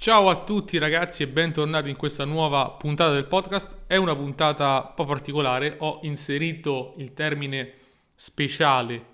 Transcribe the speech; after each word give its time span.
Ciao 0.00 0.30
a 0.30 0.44
tutti 0.44 0.78
ragazzi 0.78 1.22
e 1.22 1.28
bentornati 1.28 1.90
in 1.90 1.96
questa 1.96 2.24
nuova 2.24 2.70
puntata 2.70 3.12
del 3.12 3.26
podcast. 3.26 3.84
È 3.86 3.96
una 3.96 4.16
puntata 4.16 4.86
un 4.88 4.94
po' 4.94 5.04
particolare, 5.04 5.76
ho 5.80 6.00
inserito 6.04 6.94
il 6.96 7.12
termine 7.12 7.74
speciale 8.14 9.04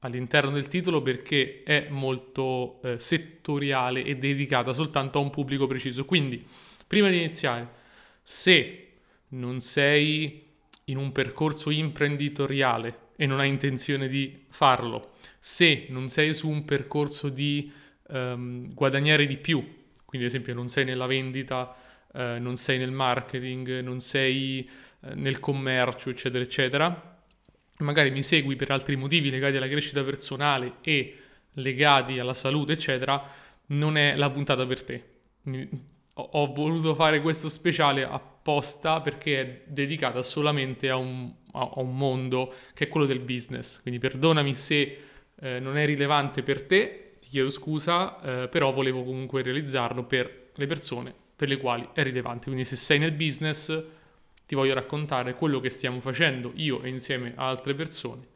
all'interno 0.00 0.50
del 0.50 0.66
titolo 0.66 1.00
perché 1.00 1.62
è 1.62 1.86
molto 1.90 2.82
eh, 2.82 2.98
settoriale 2.98 4.02
e 4.02 4.16
dedicata 4.16 4.72
soltanto 4.72 5.20
a 5.20 5.22
un 5.22 5.30
pubblico 5.30 5.68
preciso. 5.68 6.04
Quindi, 6.04 6.44
prima 6.88 7.08
di 7.08 7.18
iniziare, 7.18 7.68
se 8.20 8.94
non 9.28 9.60
sei 9.60 10.44
in 10.86 10.96
un 10.96 11.12
percorso 11.12 11.70
imprenditoriale 11.70 13.10
e 13.14 13.26
non 13.26 13.38
hai 13.38 13.48
intenzione 13.48 14.08
di 14.08 14.42
farlo, 14.48 15.12
se 15.38 15.84
non 15.90 16.08
sei 16.08 16.34
su 16.34 16.48
un 16.48 16.64
percorso 16.64 17.28
di 17.28 17.70
ehm, 18.08 18.74
guadagnare 18.74 19.24
di 19.26 19.36
più, 19.36 19.80
quindi 20.12 20.26
ad 20.26 20.34
esempio 20.34 20.52
non 20.52 20.68
sei 20.68 20.84
nella 20.84 21.06
vendita, 21.06 21.74
eh, 22.12 22.38
non 22.38 22.58
sei 22.58 22.76
nel 22.76 22.90
marketing, 22.90 23.80
non 23.80 23.98
sei 23.98 24.68
eh, 25.00 25.14
nel 25.14 25.40
commercio, 25.40 26.10
eccetera, 26.10 26.44
eccetera, 26.44 27.18
magari 27.78 28.10
mi 28.10 28.22
segui 28.22 28.54
per 28.54 28.70
altri 28.70 28.94
motivi 28.96 29.30
legati 29.30 29.56
alla 29.56 29.68
crescita 29.68 30.04
personale 30.04 30.74
e 30.82 31.16
legati 31.54 32.18
alla 32.18 32.34
salute, 32.34 32.74
eccetera, 32.74 33.26
non 33.68 33.96
è 33.96 34.16
la 34.16 34.28
puntata 34.28 34.66
per 34.66 34.84
te. 34.84 35.04
ho, 36.14 36.28
ho 36.32 36.52
voluto 36.52 36.94
fare 36.94 37.22
questo 37.22 37.48
speciale 37.48 38.04
apposta 38.04 39.00
perché 39.00 39.40
è 39.40 39.62
dedicata 39.66 40.20
solamente 40.20 40.90
a 40.90 40.96
un, 40.96 41.32
a, 41.52 41.70
a 41.74 41.80
un 41.80 41.96
mondo 41.96 42.52
che 42.74 42.84
è 42.84 42.88
quello 42.88 43.06
del 43.06 43.20
business. 43.20 43.80
Quindi 43.80 43.98
perdonami 43.98 44.52
se 44.52 44.98
eh, 45.40 45.58
non 45.58 45.78
è 45.78 45.86
rilevante 45.86 46.42
per 46.42 46.64
te, 46.64 47.11
chiedo 47.32 47.50
scusa, 47.50 48.20
eh, 48.20 48.48
però 48.48 48.72
volevo 48.72 49.02
comunque 49.02 49.42
realizzarlo 49.42 50.04
per 50.04 50.50
le 50.54 50.66
persone 50.66 51.14
per 51.42 51.50
le 51.50 51.56
quali 51.56 51.88
è 51.92 52.04
rilevante. 52.04 52.44
Quindi 52.44 52.64
se 52.64 52.76
sei 52.76 53.00
nel 53.00 53.10
business 53.10 53.84
ti 54.46 54.54
voglio 54.54 54.74
raccontare 54.74 55.34
quello 55.34 55.58
che 55.58 55.70
stiamo 55.70 55.98
facendo 55.98 56.52
io 56.54 56.82
e 56.82 56.88
insieme 56.88 57.32
a 57.34 57.48
altre 57.48 57.74
persone 57.74 58.26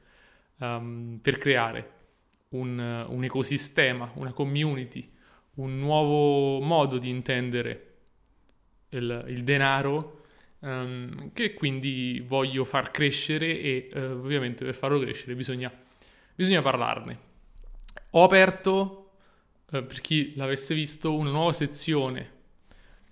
um, 0.57 1.21
per 1.23 1.39
creare 1.39 1.91
un, 2.49 3.07
un, 3.09 3.23
ecosistema, 3.23 4.11
una 4.15 4.33
community, 4.33 5.09
un 5.55 5.79
nuovo 5.79 6.61
modo 6.61 6.99
di 6.99 7.09
intendere 7.09 7.95
il, 8.89 9.25
il 9.29 9.45
denaro 9.45 10.25
um, 10.61 11.33
che 11.33 11.55
quindi 11.55 12.25
voglio 12.27 12.65
far 12.65 12.91
crescere 12.91 13.61
e 13.61 13.89
uh, 13.95 13.99
ovviamente 13.99 14.65
per 14.65 14.75
farlo 14.75 14.99
crescere 14.99 15.37
bisogna, 15.37 15.71
bisogna 16.35 16.61
parlarne. 16.61 17.26
Ho 18.11 18.23
aperto, 18.25 19.11
eh, 19.71 19.83
per 19.83 20.01
chi 20.01 20.35
l'avesse 20.37 20.75
visto, 20.75 21.15
una 21.15 21.31
nuova 21.31 21.53
sezione 21.53 22.35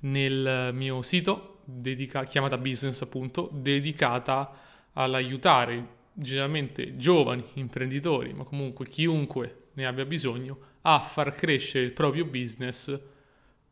nel 0.01 0.71
mio 0.73 1.03
sito 1.03 1.61
dedica- 1.65 2.25
chiamata 2.25 2.59
business 2.59 3.03
appunto, 3.03 3.51
dedicata 3.53 4.53
all'aiutare 4.93 6.03
generalmente 6.13 6.97
giovani 6.97 7.45
imprenditori, 7.55 8.33
ma 8.33 8.45
comunque 8.45 8.87
chiunque 8.87 9.69
ne 9.75 9.87
abbia 9.87 10.05
bisogno, 10.05 10.59
a 10.83 10.99
far 10.99 11.35
crescere 11.35 11.85
il 11.85 11.93
proprio 11.93 12.25
business 12.25 13.01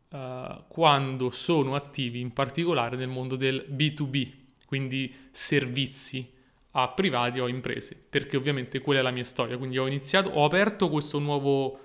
uh, 0.08 0.64
quando 0.66 1.30
sono 1.30 1.74
attivi 1.74 2.20
in 2.20 2.32
particolare 2.32 2.96
nel 2.96 3.08
mondo 3.08 3.36
del 3.36 3.66
B2B, 3.70 4.30
quindi 4.66 5.14
servizi 5.30 6.28
a 6.72 6.88
privati 6.88 7.38
o 7.38 7.48
imprese, 7.48 7.96
perché 8.08 8.36
ovviamente 8.36 8.80
quella 8.80 9.00
è 9.00 9.02
la 9.02 9.10
mia 9.10 9.24
storia. 9.24 9.58
Quindi 9.58 9.78
ho 9.78 9.86
iniziato, 9.86 10.30
ho 10.30 10.44
aperto 10.44 10.88
questo 10.88 11.18
nuovo 11.18 11.78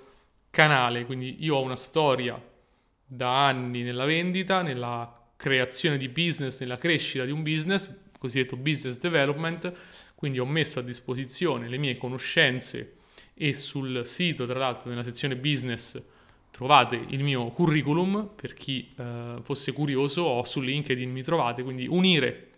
canale, 0.50 1.06
quindi 1.06 1.38
io 1.40 1.56
ho 1.56 1.62
una 1.62 1.76
storia 1.76 2.42
da 3.06 3.48
anni 3.48 3.84
nella 3.84 4.06
vendita, 4.06 4.62
nella 4.62 5.14
creazione 5.36 5.98
di 5.98 6.10
business, 6.10 6.60
nella 6.62 6.78
crescita 6.78 7.26
di 7.26 7.32
un 7.32 7.44
business, 7.44 7.96
cosiddetto 8.18 8.56
business 8.56 8.98
development, 8.98 9.72
quindi 10.16 10.40
ho 10.40 10.46
messo 10.46 10.80
a 10.80 10.82
disposizione 10.82 11.68
le 11.68 11.78
mie 11.78 11.96
conoscenze 11.96 12.96
e 13.34 13.54
sul 13.54 14.08
sito, 14.08 14.48
tra 14.48 14.58
l'altro, 14.58 14.90
nella 14.90 15.04
sezione 15.04 15.36
business 15.36 16.02
trovate 16.50 17.00
il 17.10 17.24
mio 17.24 17.50
curriculum. 17.50 18.32
Per 18.36 18.54
chi 18.54 18.90
eh, 18.98 19.36
fosse 19.44 19.72
curioso 19.74 20.24
o 20.24 20.44
su 20.44 20.60
LinkedIn 20.62 21.12
mi 21.12 21.22
trovate, 21.22 21.62
quindi 21.62 21.86
unire 21.88 22.50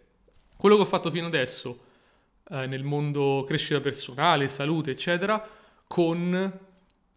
quello 0.56 0.76
che 0.76 0.84
ho 0.84 0.86
fatto 0.86 1.12
fino 1.12 1.28
adesso 1.28 1.88
eh, 2.50 2.66
nel 2.66 2.84
mondo 2.84 3.44
crescita 3.46 3.80
personale, 3.80 4.48
salute, 4.48 4.92
eccetera, 4.92 5.48
con, 5.88 6.60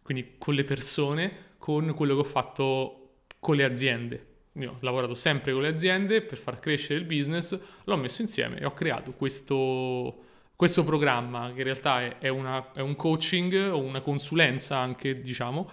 quindi 0.01 0.35
con 0.37 0.53
le 0.53 0.63
persone, 0.63 1.51
con 1.57 1.93
quello 1.93 2.15
che 2.15 2.19
ho 2.19 2.25
fatto 2.25 2.99
con 3.39 3.55
le 3.55 3.63
aziende. 3.63 4.27
Io 4.53 4.71
ho 4.71 4.77
lavorato 4.81 5.15
sempre 5.15 5.51
con 5.51 5.63
le 5.63 5.69
aziende 5.69 6.21
per 6.21 6.37
far 6.37 6.59
crescere 6.59 6.99
il 6.99 7.05
business, 7.05 7.59
l'ho 7.83 7.95
messo 7.95 8.21
insieme 8.21 8.59
e 8.59 8.65
ho 8.65 8.73
creato 8.73 9.11
questo, 9.11 10.23
questo 10.55 10.83
programma 10.83 11.51
che 11.51 11.59
in 11.59 11.63
realtà 11.63 12.19
è, 12.19 12.27
una, 12.27 12.71
è 12.73 12.81
un 12.81 12.95
coaching 12.95 13.71
o 13.71 13.79
una 13.79 14.01
consulenza 14.01 14.77
anche, 14.77 15.19
diciamo, 15.19 15.69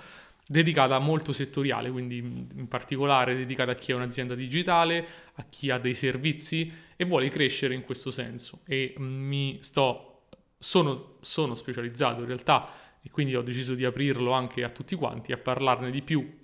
dedicata 0.50 0.98
molto 0.98 1.30
settoriale, 1.30 1.92
quindi 1.92 2.16
in 2.16 2.66
particolare 2.66 3.36
dedicata 3.36 3.70
a 3.70 3.74
chi 3.76 3.92
ha 3.92 3.94
un'azienda 3.94 4.34
digitale, 4.34 5.06
a 5.34 5.44
chi 5.48 5.70
ha 5.70 5.78
dei 5.78 5.94
servizi 5.94 6.72
e 6.96 7.04
vuole 7.04 7.28
crescere 7.28 7.72
in 7.72 7.82
questo 7.82 8.10
senso. 8.10 8.62
E 8.66 8.92
mm, 8.98 9.28
mi 9.28 9.58
sto, 9.60 10.22
sono, 10.58 11.18
sono 11.20 11.54
specializzato 11.54 12.22
in 12.22 12.26
realtà 12.26 12.68
e 13.00 13.10
quindi 13.10 13.36
ho 13.36 13.42
deciso 13.42 13.74
di 13.74 13.84
aprirlo 13.84 14.32
anche 14.32 14.64
a 14.64 14.70
tutti 14.70 14.96
quanti, 14.96 15.30
a 15.30 15.36
parlarne 15.36 15.88
di 15.88 16.02
più 16.02 16.38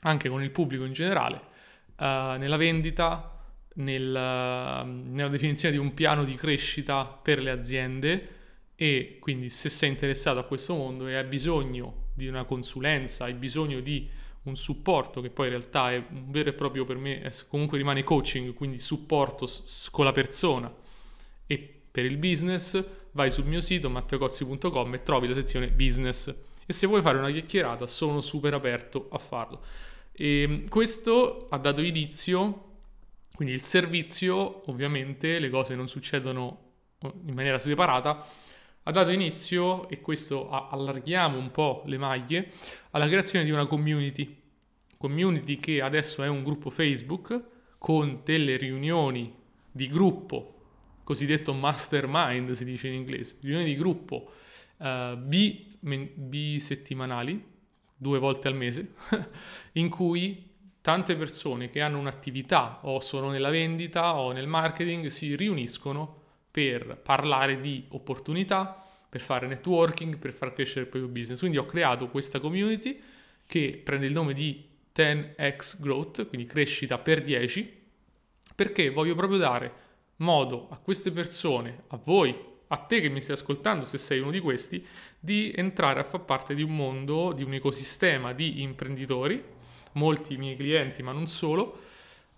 anche 0.00 0.28
con 0.28 0.42
il 0.42 0.50
pubblico 0.50 0.84
in 0.84 0.92
generale, 0.92 1.40
uh, 1.96 2.36
nella 2.36 2.58
vendita, 2.58 3.42
nel, 3.76 4.06
uh, 4.06 4.86
nella 4.86 5.28
definizione 5.28 5.74
di 5.74 5.80
un 5.80 5.94
piano 5.94 6.24
di 6.24 6.34
crescita 6.34 7.06
per 7.06 7.40
le 7.40 7.50
aziende 7.50 8.28
e 8.74 9.16
quindi 9.18 9.48
se 9.48 9.70
sei 9.70 9.88
interessato 9.88 10.38
a 10.38 10.44
questo 10.44 10.74
mondo 10.74 11.06
e 11.06 11.16
hai 11.16 11.24
bisogno 11.24 11.99
di 12.20 12.28
una 12.28 12.44
consulenza, 12.44 13.24
hai 13.24 13.34
bisogno 13.34 13.80
di 13.80 14.08
un 14.42 14.56
supporto 14.56 15.20
che 15.20 15.30
poi 15.30 15.46
in 15.46 15.52
realtà 15.52 15.92
è 15.92 16.02
un 16.10 16.30
vero 16.30 16.48
e 16.48 16.52
proprio 16.52 16.84
per 16.84 16.96
me, 16.96 17.20
è, 17.20 17.30
comunque 17.48 17.78
rimane 17.78 18.02
coaching, 18.02 18.54
quindi 18.54 18.78
supporto 18.78 19.46
s- 19.46 19.88
con 19.90 20.04
la 20.04 20.12
persona 20.12 20.72
e 21.46 21.80
per 21.90 22.04
il 22.04 22.16
business, 22.16 22.82
vai 23.12 23.30
sul 23.30 23.44
mio 23.44 23.60
sito 23.60 23.90
matteocozzi.com 23.90 24.94
e 24.94 25.02
trovi 25.02 25.28
la 25.28 25.34
sezione 25.34 25.70
business 25.70 26.34
e 26.64 26.72
se 26.72 26.86
vuoi 26.86 27.02
fare 27.02 27.18
una 27.18 27.30
chiacchierata 27.30 27.86
sono 27.86 28.20
super 28.20 28.54
aperto 28.54 29.08
a 29.10 29.18
farlo. 29.18 29.62
E 30.12 30.42
ehm, 30.42 30.68
questo 30.68 31.48
ha 31.50 31.58
dato 31.58 31.82
inizio, 31.82 32.68
quindi 33.34 33.54
il 33.54 33.62
servizio, 33.62 34.70
ovviamente 34.70 35.38
le 35.38 35.50
cose 35.50 35.74
non 35.74 35.88
succedono 35.88 36.68
in 37.02 37.34
maniera 37.34 37.58
separata, 37.58 38.24
ha 38.90 38.92
dato 38.92 39.12
inizio, 39.12 39.88
e 39.88 40.00
questo 40.00 40.50
allarghiamo 40.50 41.38
un 41.38 41.52
po' 41.52 41.82
le 41.86 41.96
maglie, 41.96 42.50
alla 42.90 43.06
creazione 43.06 43.44
di 43.44 43.52
una 43.52 43.66
community. 43.66 44.36
Community 44.98 45.58
che 45.58 45.80
adesso 45.80 46.22
è 46.24 46.28
un 46.28 46.42
gruppo 46.42 46.70
Facebook 46.70 47.40
con 47.78 48.20
delle 48.24 48.56
riunioni 48.56 49.32
di 49.70 49.88
gruppo, 49.88 50.54
cosiddetto 51.04 51.54
mastermind 51.54 52.50
si 52.50 52.64
dice 52.64 52.88
in 52.88 52.94
inglese, 52.94 53.36
riunioni 53.40 53.64
di 53.64 53.76
gruppo 53.76 54.32
uh, 54.78 55.16
bi- 55.16 55.72
bisettimanali, 55.80 57.42
due 57.96 58.18
volte 58.18 58.48
al 58.48 58.56
mese, 58.56 58.94
in 59.72 59.88
cui 59.88 60.48
tante 60.80 61.14
persone 61.14 61.68
che 61.68 61.80
hanno 61.80 61.98
un'attività 61.98 62.80
o 62.82 62.98
sono 63.00 63.30
nella 63.30 63.50
vendita 63.50 64.16
o 64.16 64.32
nel 64.32 64.48
marketing 64.48 65.06
si 65.06 65.36
riuniscono 65.36 66.19
per 66.50 66.98
parlare 67.02 67.60
di 67.60 67.84
opportunità, 67.90 68.84
per 69.08 69.20
fare 69.20 69.46
networking, 69.46 70.18
per 70.18 70.32
far 70.32 70.52
crescere 70.52 70.82
il 70.82 70.86
proprio 70.86 71.10
business. 71.10 71.38
Quindi 71.40 71.58
ho 71.58 71.64
creato 71.64 72.08
questa 72.08 72.40
community 72.40 73.00
che 73.46 73.80
prende 73.82 74.06
il 74.06 74.12
nome 74.12 74.32
di 74.32 74.64
10x 74.94 75.80
Growth, 75.80 76.28
quindi 76.28 76.46
crescita 76.46 76.98
per 76.98 77.20
10, 77.20 77.78
perché 78.54 78.90
voglio 78.90 79.14
proprio 79.14 79.38
dare 79.38 79.72
modo 80.16 80.68
a 80.70 80.76
queste 80.76 81.10
persone, 81.10 81.84
a 81.88 81.96
voi, 81.96 82.48
a 82.68 82.76
te 82.76 83.00
che 83.00 83.08
mi 83.08 83.20
stai 83.20 83.34
ascoltando, 83.34 83.84
se 83.84 83.98
sei 83.98 84.20
uno 84.20 84.30
di 84.30 84.38
questi, 84.38 84.84
di 85.18 85.52
entrare 85.56 86.00
a 86.00 86.04
far 86.04 86.24
parte 86.24 86.54
di 86.54 86.62
un 86.62 86.74
mondo, 86.74 87.32
di 87.32 87.42
un 87.42 87.54
ecosistema 87.54 88.32
di 88.32 88.62
imprenditori, 88.62 89.42
molti 89.92 90.36
miei 90.36 90.56
clienti, 90.56 91.02
ma 91.02 91.10
non 91.12 91.26
solo, 91.26 91.78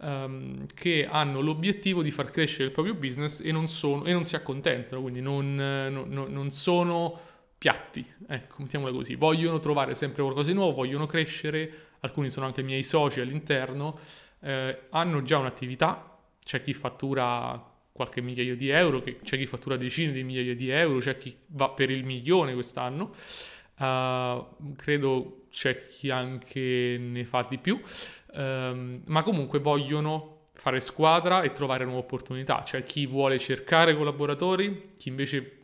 um, 0.03 0.67
che 0.75 1.07
hanno 1.09 1.41
l'obiettivo 1.41 2.03
di 2.03 2.11
far 2.11 2.31
crescere 2.31 2.67
il 2.67 2.71
proprio 2.71 2.95
business 2.95 3.41
e 3.41 3.51
non, 3.53 3.67
sono, 3.67 4.05
e 4.05 4.13
non 4.13 4.25
si 4.25 4.37
accontentano, 4.37 5.01
quindi 5.01 5.21
non, 5.21 5.55
non, 5.55 6.09
non 6.09 6.51
sono 6.51 7.19
piatti, 7.57 8.05
ecco, 8.27 8.57
mettiamola 8.63 8.93
così, 8.93 9.15
vogliono 9.15 9.61
trovare 9.61 9.95
sempre 9.95 10.23
qualcosa 10.23 10.49
di 10.49 10.55
nuovo, 10.55 10.75
vogliono 10.75 11.07
crescere, 11.07 11.73
alcuni 12.01 12.29
sono 12.29 12.47
anche 12.47 12.63
miei 12.63 12.83
soci 12.83 13.21
all'interno, 13.21 13.99
eh, 14.41 14.87
hanno 14.91 15.23
già 15.23 15.39
un'attività, 15.39 16.19
c'è 16.45 16.61
chi 16.61 16.75
fattura 16.75 17.71
qualche 17.93 18.21
migliaio 18.21 18.57
di 18.57 18.69
euro, 18.71 19.01
c'è 19.01 19.37
chi 19.37 19.47
fattura 19.47 19.77
decine 19.77 20.11
di 20.11 20.25
migliaia 20.25 20.57
di 20.57 20.71
euro, 20.71 20.99
c'è 20.99 21.17
chi 21.17 21.37
va 21.49 21.69
per 21.69 21.91
il 21.91 22.05
milione 22.05 22.53
quest'anno, 22.55 23.15
uh, 23.83 24.75
credo 24.77 25.47
c'è 25.51 25.87
chi 25.87 26.11
anche 26.11 26.97
ne 26.99 27.25
fa 27.25 27.45
di 27.49 27.59
più, 27.59 27.81
ehm, 28.35 29.03
ma 29.07 29.23
comunque 29.23 29.59
vogliono 29.59 30.45
fare 30.55 30.81
squadra 30.81 31.43
e 31.43 31.53
trovare 31.53 31.85
nuove 31.85 32.01
opportunità. 32.01 32.63
C'è 32.65 32.83
chi 32.85 33.07
vuole 33.07 33.39
cercare 33.39 33.95
collaboratori, 33.95 34.89
chi 34.97 35.09
invece 35.09 35.59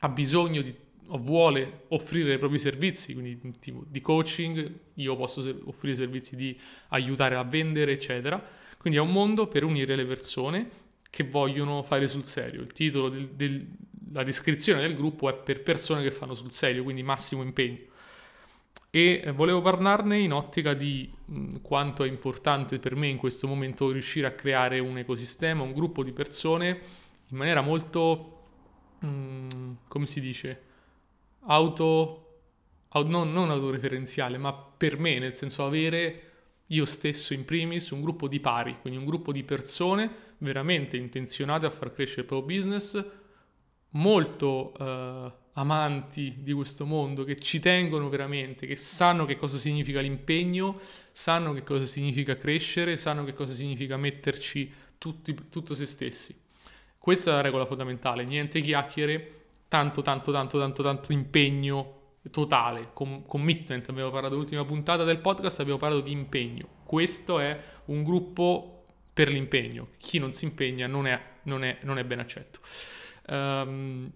ha 0.00 0.08
bisogno 0.08 0.62
di 0.62 0.74
o 1.08 1.18
vuole 1.18 1.82
offrire 1.88 2.34
i 2.34 2.38
propri 2.38 2.58
servizi, 2.58 3.12
quindi 3.12 3.58
tipo 3.58 3.84
di 3.86 4.00
coaching, 4.00 4.72
io 4.94 5.16
posso 5.16 5.42
offrire 5.64 5.94
servizi 5.94 6.34
di 6.34 6.58
aiutare 6.88 7.34
a 7.34 7.44
vendere, 7.44 7.92
eccetera. 7.92 8.42
Quindi 8.78 8.98
è 8.98 9.02
un 9.02 9.12
mondo 9.12 9.46
per 9.46 9.64
unire 9.64 9.96
le 9.96 10.06
persone 10.06 10.68
che 11.10 11.24
vogliono 11.24 11.82
fare 11.82 12.08
sul 12.08 12.24
serio. 12.24 12.62
Il 12.62 12.72
titolo 12.72 13.08
della 14.14 14.22
descrizione 14.22 14.80
del 14.80 14.94
gruppo 14.94 15.28
è 15.28 15.34
per 15.34 15.60
persone 15.60 16.00
che 16.04 16.12
fanno 16.12 16.34
sul 16.34 16.52
serio, 16.52 16.84
quindi 16.84 17.02
massimo 17.02 17.42
impegno. 17.42 17.78
E 18.88 19.22
eh, 19.24 19.32
volevo 19.32 19.60
parlarne 19.60 20.20
in 20.20 20.32
ottica 20.32 20.72
di 20.72 21.10
mh, 21.24 21.56
quanto 21.62 22.04
è 22.04 22.08
importante 22.08 22.78
per 22.78 22.94
me 22.94 23.08
in 23.08 23.16
questo 23.16 23.48
momento 23.48 23.90
riuscire 23.90 24.28
a 24.28 24.30
creare 24.30 24.78
un 24.78 24.98
ecosistema, 24.98 25.64
un 25.64 25.72
gruppo 25.72 26.04
di 26.04 26.12
persone 26.12 26.80
in 27.26 27.36
maniera 27.36 27.60
molto, 27.60 28.42
mh, 29.00 29.72
come 29.88 30.06
si 30.06 30.20
dice, 30.20 30.62
auto, 31.46 32.42
auto 32.90 33.08
non, 33.08 33.32
non 33.32 33.50
autoreferenziale, 33.50 34.38
ma 34.38 34.52
per 34.54 34.96
me, 34.96 35.18
nel 35.18 35.34
senso 35.34 35.66
avere 35.66 36.30
io 36.68 36.84
stesso 36.84 37.34
in 37.34 37.44
primis 37.44 37.90
un 37.90 38.00
gruppo 38.00 38.28
di 38.28 38.38
pari, 38.38 38.78
quindi 38.80 39.00
un 39.00 39.06
gruppo 39.06 39.32
di 39.32 39.42
persone 39.42 40.08
veramente 40.38 40.96
intenzionate 40.96 41.66
a 41.66 41.70
far 41.70 41.92
crescere 41.92 42.20
il 42.20 42.26
proprio 42.28 42.56
business, 42.56 43.22
molto 43.94 44.72
eh, 44.78 45.32
amanti 45.54 46.36
di 46.38 46.52
questo 46.52 46.84
mondo, 46.84 47.24
che 47.24 47.36
ci 47.36 47.60
tengono 47.60 48.08
veramente, 48.08 48.66
che 48.66 48.76
sanno 48.76 49.24
che 49.24 49.36
cosa 49.36 49.58
significa 49.58 50.00
l'impegno, 50.00 50.78
sanno 51.12 51.52
che 51.52 51.62
cosa 51.62 51.84
significa 51.84 52.36
crescere, 52.36 52.96
sanno 52.96 53.24
che 53.24 53.34
cosa 53.34 53.52
significa 53.52 53.96
metterci 53.96 54.72
tutti, 54.98 55.34
tutto 55.48 55.74
se 55.74 55.86
stessi. 55.86 56.36
Questa 56.98 57.30
è 57.30 57.34
la 57.34 57.40
regola 57.40 57.66
fondamentale, 57.66 58.24
niente 58.24 58.60
chiacchiere, 58.60 59.42
tanto, 59.68 60.02
tanto, 60.02 60.32
tanto, 60.32 60.58
tanto, 60.58 60.82
tanto 60.82 61.12
impegno 61.12 62.00
totale, 62.30 62.90
com- 62.92 63.24
commitment, 63.26 63.88
abbiamo 63.90 64.10
parlato 64.10 64.34
l'ultima 64.34 64.64
puntata 64.64 65.04
del 65.04 65.18
podcast, 65.18 65.60
abbiamo 65.60 65.78
parlato 65.78 66.02
di 66.02 66.12
impegno. 66.12 66.66
Questo 66.84 67.38
è 67.38 67.56
un 67.86 68.02
gruppo 68.02 68.84
per 69.12 69.28
l'impegno, 69.28 69.88
chi 69.98 70.18
non 70.18 70.32
si 70.32 70.46
impegna 70.46 70.86
non 70.86 71.06
è, 71.06 71.22
non 71.42 71.62
è, 71.62 71.78
non 71.82 71.98
è 71.98 72.04
ben 72.04 72.18
accetto. 72.18 72.60
Um, 73.26 74.10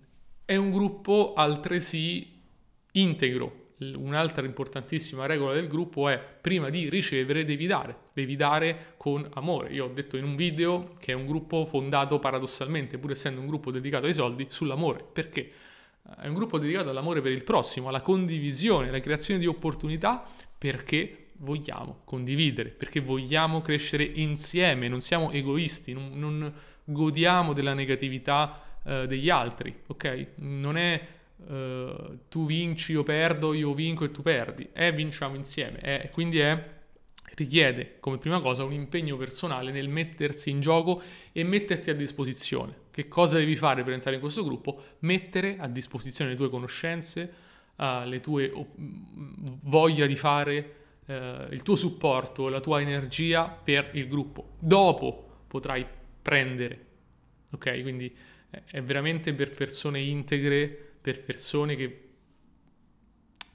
è 0.45 0.57
un 0.57 0.71
gruppo 0.71 1.35
altresì 1.35 2.41
integro. 2.93 3.67
Un'altra 3.79 4.45
importantissima 4.45 5.27
regola 5.27 5.53
del 5.53 5.69
gruppo 5.69 6.09
è 6.09 6.19
prima 6.19 6.69
di 6.69 6.89
ricevere 6.89 7.45
devi 7.45 7.67
dare, 7.67 7.97
devi 8.13 8.35
dare 8.35 8.95
con 8.97 9.29
amore. 9.35 9.73
Io 9.73 9.85
ho 9.85 9.89
detto 9.89 10.17
in 10.17 10.25
un 10.25 10.35
video 10.35 10.95
che 10.99 11.13
è 11.13 11.15
un 11.15 11.27
gruppo 11.27 11.65
fondato 11.65 12.19
paradossalmente, 12.19 12.99
pur 12.99 13.13
essendo 13.13 13.41
un 13.41 13.47
gruppo 13.47 13.71
dedicato 13.71 14.07
ai 14.07 14.15
soldi, 14.15 14.47
sull'amore. 14.49 15.05
Perché? 15.13 15.53
È 16.21 16.27
un 16.27 16.35
gruppo 16.35 16.59
dedicato 16.59 16.91
all'amore 16.91 17.21
per 17.21 17.31
il 17.31 17.45
prossimo, 17.45 17.89
alla 17.89 18.01
condivisione, 18.01 18.89
alla 18.89 19.01
creazione 19.01 19.39
di 19.39 19.47
opportunità 19.47 20.27
perché 20.57 21.27
vogliamo 21.41 22.01
condividere, 22.05 22.71
perché 22.71 23.01
vogliamo 23.01 23.61
crescere 23.61 24.03
insieme, 24.03 24.89
non 24.89 25.01
siamo 25.01 25.31
egoisti, 25.31 25.93
non, 25.93 26.11
non 26.15 26.53
godiamo 26.85 27.53
della 27.53 27.75
negatività 27.75 28.63
eh, 28.85 29.07
degli 29.07 29.31
altri, 29.31 29.75
ok? 29.87 30.27
Non 30.37 30.77
è 30.77 31.07
eh, 31.49 32.19
tu 32.29 32.47
vinci, 32.47 32.93
io 32.93 33.03
perdo, 33.03 33.55
io 33.55 33.73
vinco 33.75 34.05
e 34.05 34.11
tu 34.11 34.23
perdi, 34.23 34.69
è 34.73 34.93
vinciamo 34.93 35.37
insieme, 35.37 35.79
è, 35.79 36.11
quindi 36.13 36.39
è 36.39 36.77
richiede 37.39 37.99
come 38.01 38.19
prima 38.19 38.41
cosa 38.41 38.65
un 38.65 38.73
impegno 38.73 39.17
personale 39.17 39.71
nel 39.71 39.89
mettersi 39.89 40.51
in 40.51 40.61
gioco 40.61 41.01
e 41.33 41.45
metterti 41.45 41.91
a 41.91 41.95
disposizione. 41.95 42.87
Che 42.91 43.07
cosa 43.07 43.39
devi 43.39 43.55
fare 43.55 43.85
per 43.85 43.93
entrare 43.93 44.17
in 44.17 44.23
questo 44.23 44.43
gruppo? 44.43 44.83
Mettere 45.01 45.57
a 45.59 45.69
disposizione 45.69 46.31
le 46.31 46.37
tue 46.37 46.51
conoscenze, 46.51 47.33
uh, 47.77 48.05
le 48.05 48.21
tue 48.21 48.51
uh, 48.53 48.67
voglia 49.63 50.07
di 50.07 50.17
fare, 50.17 50.75
uh, 51.07 51.13
il 51.53 51.63
tuo 51.63 51.77
supporto, 51.77 52.49
la 52.49 52.61
tua 52.61 52.81
energia 52.81 53.47
per 53.49 53.91
il 53.93 54.09
gruppo. 54.09 54.55
Dopo 54.59 55.45
potrai 55.47 55.87
prendere, 56.21 56.87
ok? 57.53 57.83
Quindi 57.83 58.17
è 58.51 58.83
veramente 58.83 59.35
per 59.35 59.51
persone 59.51 60.01
integre, 60.01 60.67
per 61.01 61.23
persone 61.23 61.77
che 61.77 62.09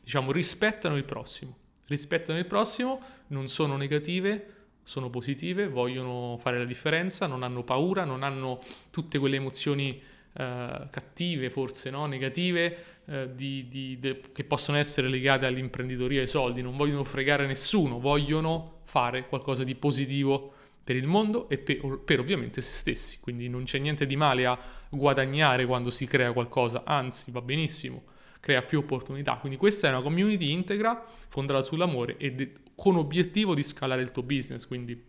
diciamo 0.02 0.32
rispettano 0.32 0.98
il 0.98 1.04
prossimo, 1.04 1.58
rispettano 1.88 2.38
il 2.38 2.46
prossimo, 2.46 3.00
non 3.28 3.48
sono 3.48 3.78
negative, 3.78 4.54
sono 4.84 5.10
positive, 5.10 5.68
vogliono 5.68 6.38
fare 6.40 6.58
la 6.58 6.66
differenza, 6.66 7.26
non 7.26 7.44
hanno 7.44 7.64
paura, 7.64 8.04
non 8.04 8.22
hanno 8.22 8.60
tutte 8.92 9.18
quelle 9.18 9.38
emozioni 9.38 10.02
eh, 10.34 10.88
cattive, 10.90 11.50
forse 11.50 11.90
no? 11.90 12.06
negative, 12.06 12.78
eh, 13.06 13.34
di, 13.34 13.68
di, 13.70 13.98
de, 14.00 14.22
che 14.34 14.44
possono 14.44 14.78
essere 14.78 15.08
legate 15.08 15.46
all'imprenditoria 15.46 16.20
e 16.20 16.22
ai 16.24 16.28
soldi, 16.28 16.62
non 16.62 16.76
vogliono 16.76 17.04
fregare 17.04 17.48
nessuno, 17.48 18.00
vogliono 18.00 18.82
fare 18.84 19.28
qualcosa 19.28 19.64
di 19.64 19.76
positivo 19.76 20.54
per 20.84 20.96
il 20.96 21.08
mondo 21.08 21.48
e 21.50 21.58
per, 21.58 22.02
per, 22.04 22.20
ovviamente 22.20 22.62
se 22.62 22.74
stessi. 22.74 23.20
Quindi 23.20 23.48
non 23.48 23.64
c'è 23.64 23.80
niente 23.80 24.06
di 24.06 24.16
male 24.16 24.46
a 24.46 24.60
guadagnare 24.90 25.66
quando 25.66 25.90
si 25.90 26.06
crea 26.06 26.34
qualcosa, 26.34 26.84
anzi 26.86 27.32
va 27.32 27.42
benissimo, 27.42 28.04
crea 28.40 28.62
più 28.62 28.80
opportunità. 28.80 29.38
Quindi 29.38 29.58
questa 29.58 29.88
è 29.88 29.92
una 29.92 30.02
community 30.02 30.52
integra, 30.52 31.04
fondata 31.30 31.62
sull'amore 31.62 32.18
e 32.18 32.32
de- 32.34 32.54
con 32.76 32.98
obiettivo 32.98 33.54
di 33.54 33.64
scalare 33.64 34.02
il 34.02 34.12
tuo 34.12 34.24
business. 34.24 34.68
Quindi 34.68 35.02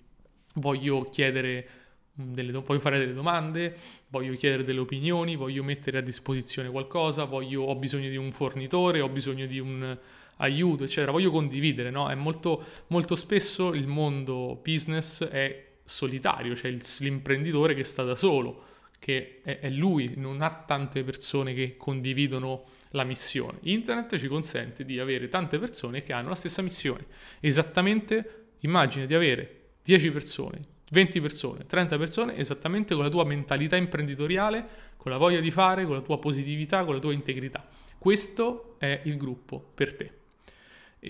voglio 0.55 1.03
chiedere 1.03 1.69
delle, 2.15 2.53
voglio 2.53 2.79
fare 2.79 2.99
delle 2.99 3.13
domande, 3.13 3.77
voglio 4.09 4.35
chiedere 4.35 4.63
delle 4.63 4.79
opinioni, 4.79 5.35
voglio 5.35 5.65
mettere 5.65 5.99
a 5.99 6.01
disposizione 6.01 6.71
qualcosa, 6.71 7.25
voglio, 7.25 7.63
ho 7.63 7.75
bisogno 7.75 8.09
di 8.09 8.17
un 8.17 8.31
fornitore, 8.31 9.01
ho 9.01 9.09
bisogno 9.09 9.47
di 9.47 9.59
un 9.59 9.99
aiuto, 10.37 10.85
eccetera. 10.85 11.13
Voglio 11.13 11.31
condividere, 11.31 11.91
no? 11.91 12.09
È 12.09 12.15
molto, 12.15 12.65
molto 12.89 13.15
spesso 13.15 13.73
il 13.75 13.87
mondo 13.87 14.61
business 14.63 15.25
è 15.25 15.73
solitario, 15.85 16.55
cioè 16.57 16.75
l'imprenditore 16.99 17.75
che 17.75 17.85
sta 17.85 18.03
da 18.03 18.15
solo, 18.15 18.65
che 18.99 19.41
è, 19.43 19.59
è 19.61 19.71
lui, 19.71 20.15
non 20.17 20.41
ha 20.41 20.51
tante 20.51 21.05
persone 21.05 21.53
che 21.53 21.77
condividono 21.77 22.65
la 22.91 23.05
missione. 23.05 23.59
Internet 23.63 24.17
ci 24.19 24.29
consente 24.29 24.85
di 24.85 24.99
avere 24.99 25.29
tante 25.29 25.59
persone 25.59 26.03
che 26.03 26.13
hanno 26.13 26.31
la 26.31 26.35
stessa 26.35 26.63
missione. 26.63 27.07
Esattamente, 27.41 28.47
immagina 28.61 29.05
di 29.05 29.15
avere 29.15 29.61
10 29.83 30.11
persone, 30.11 30.61
20 30.91 31.21
persone, 31.21 31.67
30 31.67 31.99
persone, 31.99 32.37
esattamente 32.37 32.95
con 32.95 33.05
la 33.05 33.11
tua 33.11 33.25
mentalità 33.25 33.77
imprenditoriale, 33.77 34.67
con 34.97 35.11
la 35.11 35.19
voglia 35.19 35.41
di 35.41 35.51
fare, 35.51 35.85
con 35.85 35.97
la 35.97 36.03
tua 36.03 36.19
positività, 36.19 36.85
con 36.85 36.95
la 36.95 37.01
tua 37.01 37.13
integrità. 37.13 37.69
Questo 37.99 38.77
è 38.79 39.03
il 39.05 39.17
gruppo 39.17 39.73
per 39.75 39.95
te. 39.95 40.24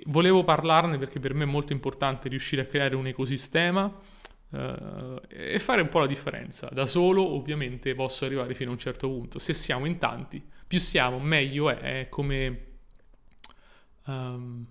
Volevo 0.07 0.45
parlarne 0.45 0.99
perché 0.99 1.21
per 1.21 1.35
me 1.35 1.45
è 1.45 1.47
molto 1.47 1.73
importante 1.73 2.29
riuscire 2.29 2.63
a 2.63 2.67
creare 2.67 2.97
un 2.97 3.07
ecosistema 3.07 3.85
uh, 3.85 5.21
e 5.29 5.59
fare 5.59 5.83
un 5.83 5.89
po' 5.89 6.01
la 6.01 6.07
differenza. 6.07 6.69
Da 6.73 6.87
solo 6.87 7.23
ovviamente 7.35 7.95
posso 7.95 8.25
arrivare 8.25 8.55
fino 8.55 8.71
a 8.71 8.73
un 8.73 8.79
certo 8.79 9.09
punto. 9.09 9.39
Se 9.39 9.55
siamo 9.55 9.87
in 9.87 9.99
tanti, 9.99 10.43
più 10.67 10.79
siamo, 10.79 11.19
meglio 11.19 11.71
è. 11.71 12.01
È 12.01 12.09
come 12.09 12.67
um, 14.07 14.67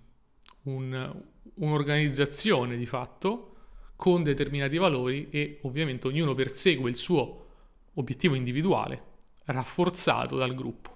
un, 0.64 1.22
un'organizzazione 1.56 2.78
di 2.78 2.86
fatto 2.86 3.50
con 3.96 4.24
determinati 4.24 4.78
valori 4.78 5.30
e 5.30 5.60
ovviamente 5.62 6.08
ognuno 6.08 6.34
persegue 6.34 6.90
il 6.90 6.96
suo 6.96 7.46
obiettivo 7.94 8.36
individuale 8.36 9.12
rafforzato 9.46 10.36
dal 10.36 10.54
gruppo. 10.56 10.93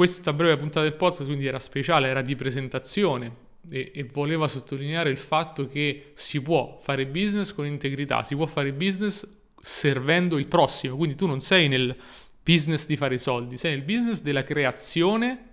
Questa 0.00 0.32
breve 0.32 0.56
puntata 0.56 0.80
del 0.80 0.94
podcast 0.94 1.26
quindi 1.26 1.46
era 1.46 1.58
speciale, 1.58 2.08
era 2.08 2.22
di 2.22 2.34
presentazione 2.34 3.36
e, 3.68 3.92
e, 3.94 4.04
voleva 4.04 4.48
sottolineare 4.48 5.10
il 5.10 5.18
fatto 5.18 5.66
che 5.66 6.12
si 6.14 6.40
può 6.40 6.78
fare 6.80 7.06
business 7.06 7.52
con 7.52 7.66
integrità, 7.66 8.24
si 8.24 8.34
può 8.34 8.46
fare 8.46 8.72
business 8.72 9.28
servendo 9.60 10.38
il 10.38 10.46
prossimo, 10.46 10.96
quindi 10.96 11.16
tu 11.16 11.26
non 11.26 11.40
sei 11.40 11.68
nel 11.68 11.94
business 12.42 12.86
di 12.86 12.96
fare 12.96 13.18
soldi, 13.18 13.58
sei 13.58 13.72
nel 13.72 13.82
business 13.82 14.22
della 14.22 14.42
creazione, 14.42 15.48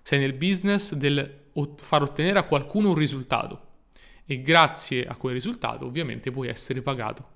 sei 0.00 0.20
nel 0.20 0.32
business 0.32 0.94
del 0.94 1.42
far 1.76 2.00
ottenere 2.00 2.38
a 2.38 2.44
qualcuno 2.44 2.88
un 2.88 2.94
risultato 2.94 3.60
e 4.24 4.40
grazie 4.40 5.04
a 5.04 5.16
quel 5.16 5.34
risultato 5.34 5.84
ovviamente 5.84 6.30
puoi 6.30 6.48
essere 6.48 6.80
pagato. 6.80 7.32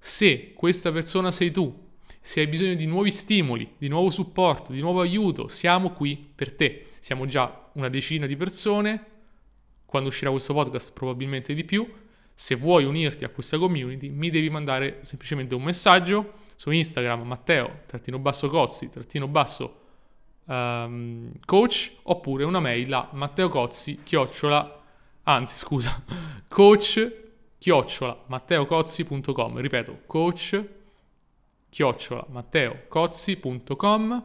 Se 0.00 0.52
questa 0.52 0.90
persona 0.90 1.30
sei 1.30 1.52
tu 1.52 1.85
se 2.26 2.40
hai 2.40 2.48
bisogno 2.48 2.74
di 2.74 2.86
nuovi 2.86 3.12
stimoli, 3.12 3.74
di 3.78 3.86
nuovo 3.86 4.10
supporto, 4.10 4.72
di 4.72 4.80
nuovo 4.80 5.00
aiuto, 5.00 5.46
siamo 5.46 5.92
qui 5.92 6.16
per 6.34 6.56
te. 6.56 6.86
Siamo 6.98 7.24
già 7.26 7.68
una 7.74 7.88
decina 7.88 8.26
di 8.26 8.34
persone, 8.34 9.04
quando 9.86 10.08
uscirà 10.08 10.32
questo 10.32 10.52
podcast 10.52 10.92
probabilmente 10.92 11.54
di 11.54 11.62
più. 11.62 11.88
Se 12.34 12.56
vuoi 12.56 12.82
unirti 12.82 13.22
a 13.22 13.28
questa 13.28 13.58
community 13.58 14.08
mi 14.08 14.28
devi 14.28 14.50
mandare 14.50 14.98
semplicemente 15.02 15.54
un 15.54 15.62
messaggio 15.62 16.32
su 16.56 16.72
Instagram 16.72 17.22
Matteo, 17.22 17.82
trattino 17.86 18.18
basso 18.18 18.48
Cozzi, 18.48 18.90
trattino 18.90 19.28
basso 19.28 19.80
um, 20.46 21.30
coach, 21.44 21.92
oppure 22.02 22.42
una 22.42 22.58
mail 22.58 22.92
a 22.92 23.08
matteocozzi, 23.12 24.00
chiocciola, 24.02 24.82
anzi 25.22 25.56
scusa, 25.58 26.02
coach 26.48 27.22
chiocciola 27.56 28.24
matteocozzi.com, 28.26 29.58
ripeto, 29.60 30.00
coach 30.06 30.74
matteocozzi.com 32.28 34.24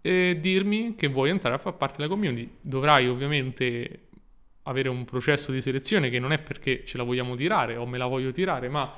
e 0.00 0.36
dirmi 0.40 0.94
che 0.94 1.06
vuoi 1.06 1.30
entrare 1.30 1.54
a 1.54 1.58
far 1.58 1.76
parte 1.76 1.98
della 1.98 2.08
community. 2.08 2.56
Dovrai 2.60 3.08
ovviamente 3.08 4.08
avere 4.64 4.88
un 4.88 5.04
processo 5.04 5.52
di 5.52 5.60
selezione 5.60 6.10
che 6.10 6.18
non 6.18 6.32
è 6.32 6.38
perché 6.38 6.84
ce 6.84 6.96
la 6.96 7.02
vogliamo 7.02 7.34
tirare 7.34 7.76
o 7.76 7.86
me 7.86 7.98
la 7.98 8.06
voglio 8.06 8.30
tirare, 8.30 8.68
ma 8.68 8.92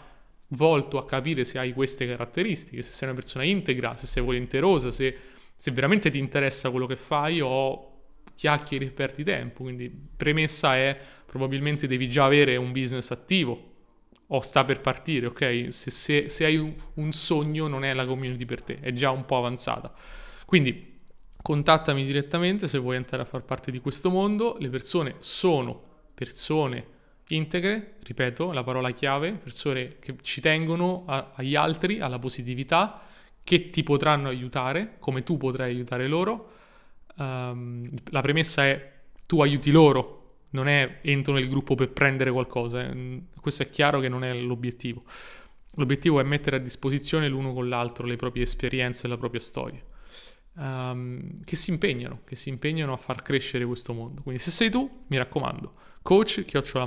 volto 0.49 0.99
a 0.99 1.07
capire 1.07 1.45
se 1.45 1.59
hai 1.59 1.73
queste 1.73 2.07
caratteristiche, 2.07 2.83
se 2.83 2.93
sei 2.93 3.09
una 3.09 3.17
persona 3.17 3.45
integra, 3.45 3.97
se 3.97 4.07
sei 4.07 4.23
volenterosa, 4.23 4.91
se, 4.91 5.17
se 5.55 5.71
veramente 5.71 6.11
ti 6.11 6.19
interessa 6.19 6.71
quello 6.71 6.87
che 6.87 6.97
fai 6.97 7.41
o 7.41 7.93
chiacchieri 8.35 8.87
e 8.87 8.91
perdi 8.91 9.25
tempo. 9.25 9.63
Quindi 9.63 9.91
premessa 9.91 10.77
è 10.77 10.99
probabilmente 11.27 11.87
devi 11.87 12.09
già 12.09 12.25
avere 12.25 12.57
un 12.57 12.73
business 12.73 13.11
attivo 13.11 13.73
o 14.29 14.41
sta 14.41 14.65
per 14.65 14.81
partire, 14.81 15.27
ok? 15.27 15.67
Se, 15.69 15.91
se, 15.91 16.29
se 16.29 16.45
hai 16.45 16.57
un, 16.57 16.75
un, 16.95 17.13
sogno 17.13 17.67
non 17.69 17.85
è 17.85 17.93
la 17.93 18.07
community 18.07 18.45
per 18.45 18.63
te, 18.63 18.79
è 18.81 18.93
già 18.93 19.11
un 19.11 19.25
po' 19.25 19.37
avanzata. 19.37 19.93
Quindi 20.45 20.93
contattami 21.43 22.05
direttamente 22.05 22.67
se 22.69 22.79
vuoi 22.79 22.97
entrare 22.97 23.23
a 23.23 23.27
far 23.27 23.43
parte 23.43 23.71
di 23.71 23.81
questo 23.81 24.11
mondo. 24.11 24.57
Le 24.59 24.69
persone 24.71 25.17
sono 25.19 25.81
persone 26.15 26.93
integre, 27.29 27.97
ripeto, 28.03 28.53
la 28.53 28.63
parola 28.63 28.91
chiave, 28.91 29.33
persone 29.33 29.99
che 29.99 30.17
ci 30.23 30.41
tengono 30.41 31.05
a, 31.07 31.33
agli 31.35 31.55
altri, 31.55 32.01
alla 32.01 32.19
positività, 32.19 33.03
che 33.43 33.71
ti 33.71 33.83
potranno 33.83 34.29
aiutare, 34.29 34.97
come 34.99 35.23
tu 35.23 35.37
potrai 35.37 35.71
aiutare 35.71 36.09
loro. 36.09 36.53
Um, 37.17 37.91
la 38.07 38.23
premessa 38.23 38.65
è 38.65 38.93
tu 39.27 39.41
aiuti 39.43 39.71
loro, 39.71 40.24
non 40.55 40.69
è 40.69 41.01
entro 41.03 41.35
nel 41.35 41.49
gruppo 41.49 41.75
per 41.75 41.91
prendere 41.91 42.31
qualcosa. 42.31 42.83
Eh. 42.83 43.23
Questo 43.41 43.63
è 43.63 43.71
chiaro 43.71 44.01
che 44.01 44.09
non 44.09 44.25
è 44.25 44.33
l'obiettivo. 44.33 45.03
L'obiettivo 45.75 46.21
è 46.21 46.23
mettere 46.23 46.57
a 46.57 46.61
disposizione 46.61 47.29
l'uno 47.29 47.53
con 47.53 47.69
l'altro 47.69 48.07
le 48.07 48.17
proprie 48.17 48.45
esperienze 48.45 49.07
e 49.07 49.09
la 49.09 49.17
propria 49.17 49.41
storia. 49.41 49.83
Um, 50.57 51.43
che 51.43 51.57
si 51.57 51.71
impegnano, 51.71 52.21
che 52.25 52.37
si 52.37 52.49
impegnano 52.49 52.93
a 52.93 52.97
far 52.97 53.23
crescere 53.23 53.65
questo 53.65 53.93
mondo. 53.93 54.23
Quindi 54.23 54.41
se 54.41 54.53
sei 54.53 54.71
tu, 54.71 54.89
mi 55.09 55.17
raccomando, 55.17 55.75
coach 56.01 56.45
chiocciola 56.45 56.87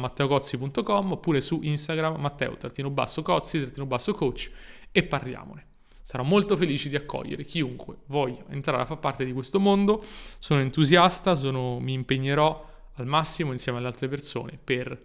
oppure 1.12 1.41
su 1.41 1.59
Instagram 1.62 2.15
matteo 2.21 2.53
trattino 2.53 2.89
basso 2.89 3.24
cozzi 3.24 3.59
trattino 3.59 3.86
basso 3.86 4.13
coach 4.13 4.50
e 4.91 5.03
parliamone. 5.03 5.65
Sarò 6.01 6.24
molto 6.24 6.55
felice 6.55 6.88
di 6.88 6.95
accogliere 6.95 7.43
chiunque 7.43 7.97
voglia 8.05 8.45
entrare 8.47 8.83
a 8.83 8.86
far 8.86 9.00
parte 9.00 9.25
di 9.25 9.33
questo 9.33 9.59
mondo. 9.59 10.01
Sono 10.39 10.62
entusiasta, 10.62 11.36
sono, 11.36 11.81
mi 11.81 11.91
impegnerò 11.91 12.75
al 12.98 13.06
massimo 13.06 13.51
insieme 13.51 13.77
alle 13.77 13.88
altre 13.88 14.08
persone 14.08 14.60
per 14.63 15.01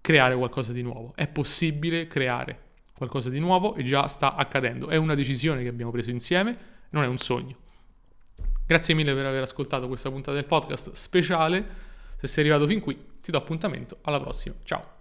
creare 0.00 0.36
qualcosa 0.36 0.72
di 0.72 0.82
nuovo. 0.82 1.12
È 1.16 1.26
possibile 1.26 2.06
creare 2.06 2.60
qualcosa 2.96 3.28
di 3.28 3.38
nuovo 3.38 3.74
e 3.74 3.84
già 3.84 4.06
sta 4.06 4.34
accadendo. 4.34 4.88
È 4.88 4.96
una 4.96 5.14
decisione 5.14 5.62
che 5.62 5.68
abbiamo 5.68 5.90
preso 5.90 6.10
insieme, 6.10 6.56
non 6.90 7.02
è 7.02 7.06
un 7.06 7.18
sogno. 7.18 7.56
Grazie 8.66 8.94
mille 8.94 9.14
per 9.14 9.26
aver 9.26 9.42
ascoltato 9.42 9.86
questa 9.88 10.10
puntata 10.10 10.34
del 10.34 10.46
podcast 10.46 10.92
speciale. 10.92 11.84
Se 12.18 12.26
sei 12.26 12.44
arrivato 12.44 12.66
fin 12.66 12.80
qui, 12.80 12.96
ti 13.20 13.30
do 13.30 13.38
appuntamento 13.38 13.98
alla 14.02 14.20
prossima. 14.20 14.54
Ciao. 14.64 14.95